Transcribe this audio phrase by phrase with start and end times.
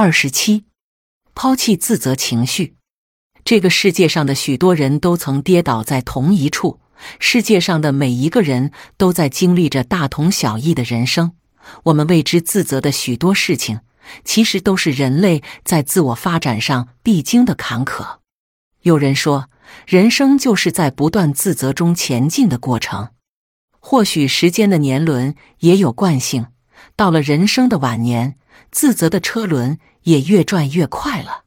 [0.00, 0.62] 二十七，
[1.34, 2.76] 抛弃自责情绪。
[3.44, 6.78] 这个世界上的许多人都曾跌倒在同一处，
[7.18, 11.32] 世界上的每一个人都在经历着大同小异的人生。
[11.82, 13.80] 我们为之自责的许多事情，
[14.22, 18.18] 其实都是人类在自我发展上必经的坎坷。
[18.82, 19.50] 有人说，
[19.84, 23.08] 人生就是在不断自责中前进的过程。
[23.80, 26.46] 或许时间的年轮也有惯性，
[26.94, 28.36] 到了人生的晚年。
[28.70, 31.44] 自责的车轮也越转越快了。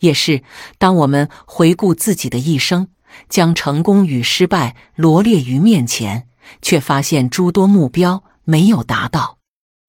[0.00, 0.42] 也是
[0.78, 2.88] 当我们回顾自己的一生，
[3.28, 6.28] 将成功与失败罗列于面前，
[6.62, 9.38] 却发现诸多目标没有达到。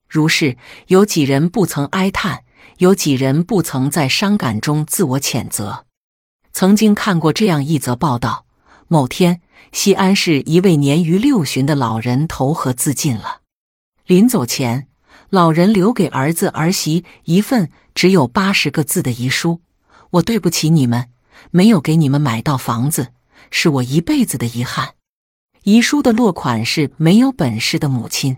[0.08, 0.58] 如是，
[0.88, 2.44] 有几人不曾哀叹？
[2.80, 5.86] 有几人不曾在伤感中自我谴责？
[6.52, 8.46] 曾经看过这样一则报道：
[8.88, 13.42] 某天，西安市一位年逾六旬的老人投河自尽了。
[14.08, 14.89] 临走前。
[15.30, 19.62] 老人留给儿子儿媳一份只有八十个字的遗书
[20.12, 21.10] ：“我对不起你们，
[21.52, 23.10] 没有给你们买到房子，
[23.52, 24.96] 是我一辈子的遗憾。”
[25.64, 28.38] 遗书的落款是没有本事的母亲。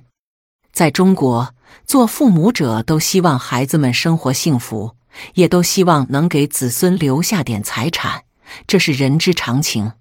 [0.73, 4.95] 在中国，做父母者都希望孩子们生活幸福，
[5.35, 8.23] 也都希望能给子孙留下点财产，
[8.67, 9.93] 这是人之常情。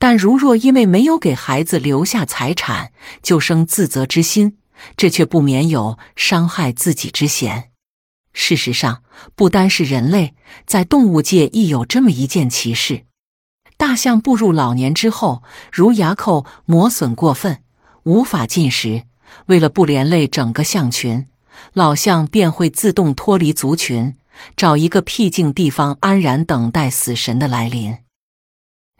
[0.00, 4.56] 但如若因为没有给孩子留下财产，就生自责之心。
[4.96, 7.70] 这却不免有伤害自己之嫌。
[8.32, 9.02] 事实上，
[9.34, 10.34] 不单是人类，
[10.66, 13.04] 在动物界亦有这么一件奇事：
[13.76, 17.62] 大象步入老年之后，如牙扣磨损过分，
[18.04, 19.04] 无法进食。
[19.46, 21.26] 为了不连累整个象群，
[21.72, 24.16] 老象便会自动脱离族群，
[24.56, 27.98] 找一个僻静地方安然等待死神的来临。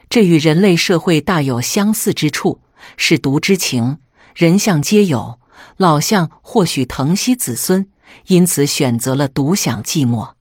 [0.09, 2.61] 这与人类社会大有相似之处，
[2.97, 3.99] 是毒之情，
[4.35, 5.38] 人象皆有。
[5.77, 7.87] 老象或许疼惜子孙，
[8.27, 10.33] 因此选择了独享寂寞；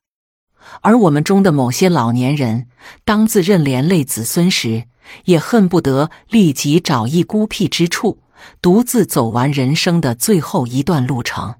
[0.81, 2.67] 而我们中的某些老年人，
[3.05, 4.85] 当自认连累子孙时，
[5.25, 8.23] 也恨不得立即找一孤僻之处，
[8.61, 11.57] 独自走完人生的最后一段路程。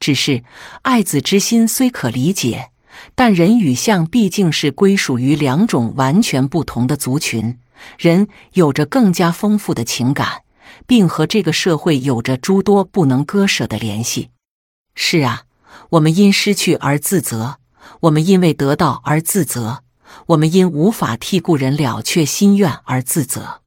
[0.00, 0.42] 只是
[0.82, 2.70] 爱子之心虽可理解，
[3.14, 7.58] 但人与象毕竟是归属于两种完全不同的族群，
[7.98, 10.42] 人有着更加丰富的情感。
[10.86, 14.30] 并和这个社会有着诸多不能割舍的联系。
[14.94, 15.42] 是啊，
[15.90, 17.56] 我们因失去而自责，
[18.00, 19.82] 我们因为得到而自责，
[20.26, 23.60] 我们因无法替故人了却心愿而自责。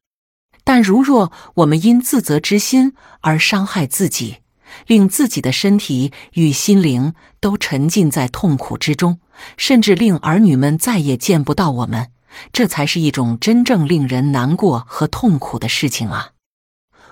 [0.64, 4.38] 但如若我们因自责之心而伤害自己，
[4.86, 9.20] 令自己的身体与心灵都沉浸在痛苦之中，
[9.56, 12.08] 甚至令儿女们再也见不到我们，
[12.52, 16.32] 这才是一种真正令人难过和痛苦的事情啊！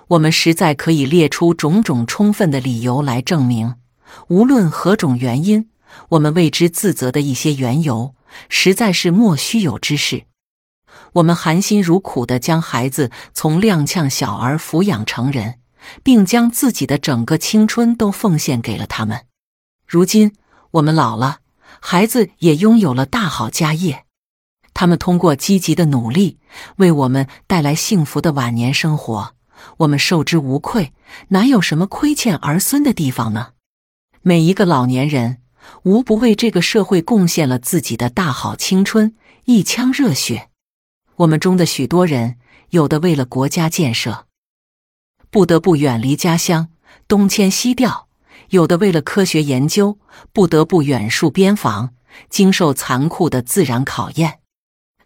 [0.08, 3.76] 我们实在可以列出种种充分的理由来证明，
[4.28, 5.70] 无论何种原因，
[6.10, 8.14] 我们为之自责的一些缘由，
[8.48, 10.24] 实在是莫须有之事。
[11.14, 15.60] 我们含辛茹苦的将孩子从踉跄小儿抚养成人，
[16.02, 19.26] 并将自己的整个青春都奉献给了他们。
[19.86, 20.34] 如今
[20.72, 21.38] 我们老了，
[21.80, 24.04] 孩子也拥有了大好家业，
[24.74, 26.38] 他们通过积极的努力，
[26.76, 29.33] 为我们带来幸福的晚年生活。
[29.78, 30.92] 我们受之无愧，
[31.28, 33.52] 哪有什么亏欠儿孙的地方呢？
[34.22, 35.38] 每一个老年人，
[35.82, 40.48] 无不为这个社会贡献了自己的大好青春、一腔热血。
[41.16, 42.36] 我们中的许多人，
[42.70, 44.26] 有的为了国家建设，
[45.30, 46.68] 不得不远离家乡，
[47.06, 48.08] 东迁西调；
[48.48, 49.98] 有的为了科学研究，
[50.32, 51.94] 不得不远戍边防，
[52.28, 54.40] 经受残酷的自然考验。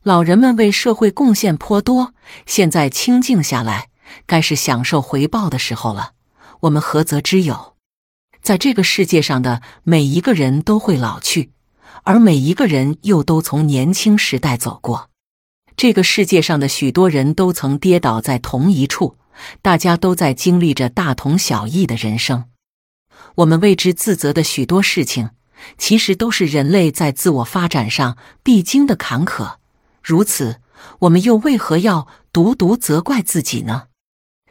[0.02, 2.14] 老人们为社会贡献颇多，
[2.46, 3.90] 现在清静下来。
[4.26, 6.12] 该是享受回报的时候了。
[6.60, 7.76] 我们何泽之有？
[8.42, 11.52] 在这个世界上的每一个人都会老去，
[12.04, 15.10] 而每一个人又都从年轻时代走过。
[15.76, 19.16] 这个世界上的许多人都曾跌倒在同一处，
[19.62, 22.46] 大家都在经历着大同小异的人生。
[23.36, 25.30] 我们为之自责的许多事情，
[25.76, 29.56] 其实都是人类在自我发展上必经的坎坷。
[30.02, 30.60] 如此，
[31.00, 33.84] 我们又为何要独独责怪自己呢？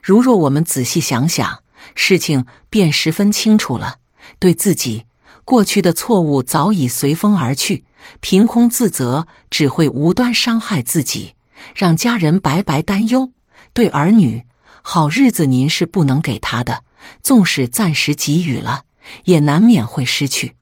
[0.07, 1.63] 如若我们仔细想想，
[1.93, 3.97] 事情便十分清楚了。
[4.39, 5.03] 对自己
[5.43, 7.83] 过去的错误早已随风而去，
[8.21, 11.33] 凭空自责只会无端伤害自己，
[11.75, 13.33] 让家人白白担忧。
[13.73, 14.45] 对儿女，
[14.81, 16.85] 好日子您是不能给他的，
[17.21, 18.83] 纵使暂时给予了，
[19.25, 20.55] 也难免会失去，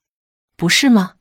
[0.57, 1.11] 不是吗？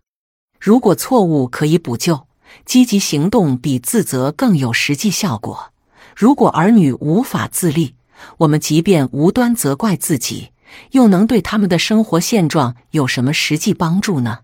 [0.59, 2.27] 如果错误可以补救，
[2.65, 5.75] 积极行动比自责更有实际效果。
[6.17, 7.97] 如果儿女无法自立，
[8.38, 10.50] 我们即便无端责怪自己，
[10.93, 14.40] 又能对他们的生活现状有什么实际帮助呢？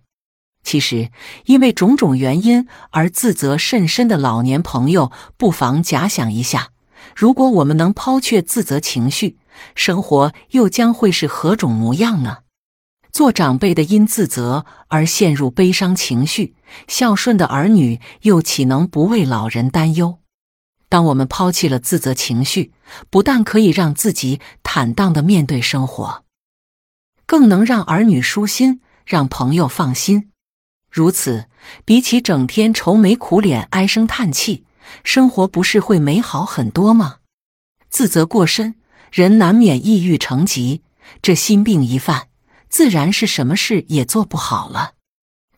[0.63, 1.11] 其实，
[1.47, 6.69] 因为种种原因而自责甚深的老年朋友，不妨假想一下：
[7.17, 9.39] 如果我们能抛却自责情绪，
[9.75, 12.39] 生活又将会是何种模样呢？
[13.11, 16.55] 做长辈的因自责而陷入悲伤情绪，
[16.87, 20.20] 孝顺的儿女又岂能不为老人担忧？
[20.91, 22.73] 当我们抛弃了自责情绪，
[23.09, 26.25] 不但可以让自己坦荡的面对生活，
[27.25, 30.31] 更能让儿女舒心，让朋友放心。
[30.91, 31.47] 如此，
[31.85, 34.65] 比起整天愁眉苦脸、唉声叹气，
[35.05, 37.19] 生活不是会美好很多吗？
[37.89, 38.75] 自责过深，
[39.13, 40.83] 人难免抑郁成疾，
[41.23, 42.27] 这心病一犯，
[42.69, 44.95] 自然是什么事也做不好了。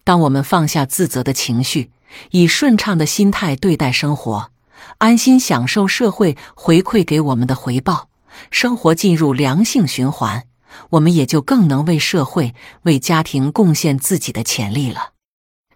[0.05, 1.91] 当我们放下自责的情绪，
[2.33, 4.51] 以顺畅的心态对待生活。
[4.99, 8.09] 安心享受社会回馈给我们的回报，
[8.51, 10.45] 生活进入良性循环，
[10.91, 15.13] 我们也就更能为社会、为家庭贡献自己的潜力了。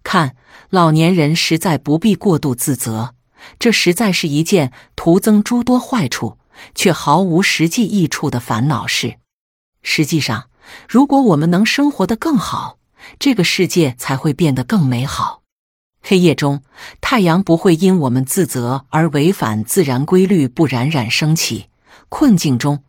[0.02, 0.36] 看，
[0.70, 3.14] 老年人实在不必过度自责，
[3.58, 6.38] 这实在是一件徒增诸多坏处
[6.74, 9.16] 却毫无实际益处的烦恼事。
[9.82, 10.48] 实际上，
[10.88, 12.78] 如果我们能生活得更好，
[13.18, 15.42] 这个世界才会变得更美好。
[16.08, 16.62] 黑夜中，
[17.00, 21.66] 太阳不会因我们自责而违反自然规律不冉冉升起；
[22.08, 22.84] 困境中，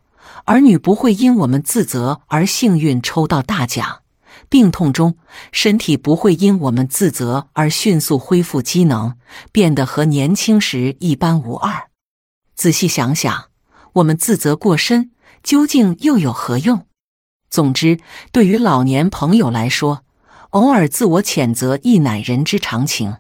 [0.46, 4.02] 儿女不会因我们自责而幸运抽到大奖；
[4.50, 5.18] 病痛中，
[5.52, 9.16] 身体不会因我们自责而迅速恢复机能，
[9.52, 11.88] 变得和年轻时一般无二。
[12.54, 13.46] 仔细想想，
[13.94, 15.10] 我们自责过深，
[15.42, 16.86] 究竟又有何用？
[17.50, 18.00] 总之，
[18.32, 20.04] 对于老年朋友来说，
[20.58, 23.18] 偶尔自我谴责亦乃人之常情，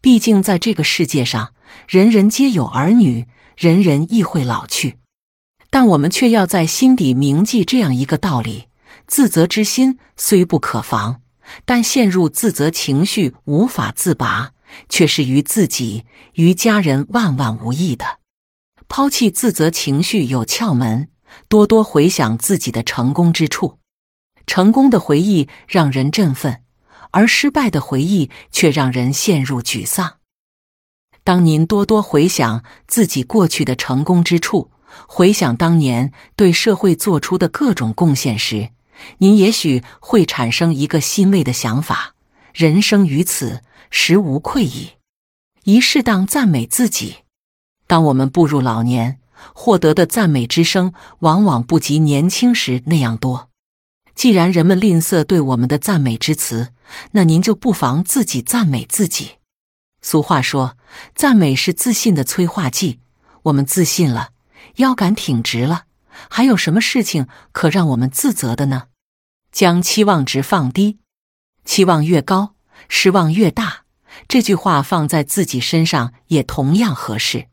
[0.00, 1.52] 毕竟在这个世界上，
[1.86, 4.96] 人人皆有儿女，人人亦会老去。
[5.68, 8.68] 但我们却要在心底铭记这样一个道理：
[9.06, 11.20] 自责之心虽不可防，
[11.66, 14.52] 但陷入自责情绪无法自拔，
[14.88, 16.06] 却是于自己、
[16.36, 18.20] 于家人万万无益的。
[18.88, 21.08] 抛弃自责情绪有窍门，
[21.46, 23.80] 多多回想自己的成功之处。
[24.46, 26.62] 成功的回忆让人振奋，
[27.10, 30.16] 而失败的回忆却让人陷入沮丧。
[31.22, 34.70] 当您多多回想自己过去的成功之处，
[35.08, 38.70] 回想当年对社会做出的各种贡献时，
[39.18, 42.14] 您也许会产生一个欣慰的想法：
[42.52, 44.90] 人生于此，实无愧矣。
[45.64, 47.16] 宜适当赞美自己。
[47.86, 49.18] 当我们步入老年，
[49.54, 53.48] 获得的赞美之声往往不及年轻时那样多。
[54.14, 56.72] 既然人们吝啬对我们的赞美之词，
[57.12, 59.32] 那您就不妨自己赞美自己。
[60.00, 60.76] 俗话说，
[61.14, 63.00] 赞美是自信的催化剂。
[63.44, 64.30] 我们自信了，
[64.76, 65.84] 腰杆挺直了，
[66.30, 68.84] 还有什么事情可让我们自责的呢？
[69.50, 70.98] 将期望值放低，
[71.64, 72.54] 期望越高，
[72.88, 73.84] 失望越大。
[74.28, 77.48] 这句话放在自己身上也同样合适。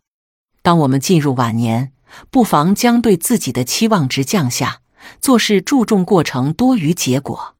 [0.61, 1.91] 当我们进入晚年，
[2.29, 4.80] 不妨将对自己的期望值降下。
[5.19, 7.55] 做事注重过程多于结果，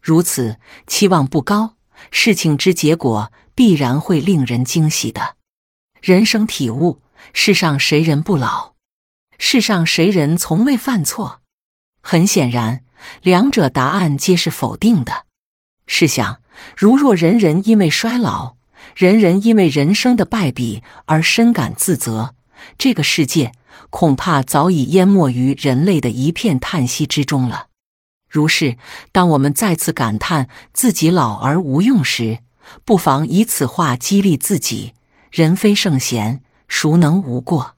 [0.00, 0.56] 如此
[0.86, 1.74] 期望不高，
[2.10, 5.36] 事情之结果必然会令人惊喜的。
[6.00, 7.02] 人生体悟：
[7.32, 8.74] 世上谁人不老？
[9.38, 11.40] 世上谁人从未犯错？
[12.00, 12.84] 很显然，
[13.22, 15.26] 两者答案皆是否定的。
[15.86, 16.40] 试想，
[16.76, 18.56] 如若人人因为衰老，
[18.94, 22.34] 人人因为人生的败笔而深感自责，
[22.76, 23.52] 这个世界。
[23.90, 27.68] 恐怕早已淹没于人类的一片叹息之中了。
[28.28, 28.76] 如是，
[29.10, 32.40] 当我们再次感叹自己老而无用时，
[32.84, 34.92] 不妨以此话激励自己：
[35.30, 37.77] 人非圣贤，孰能无过？